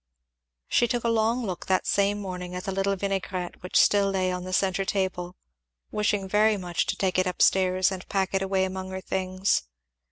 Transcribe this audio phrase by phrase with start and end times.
[0.67, 4.31] She took a long look that same morning at the little vinaigrette which still lay
[4.31, 5.35] on the centre table,
[5.91, 9.61] wishing very much to take it up stairs and pack it away among her things.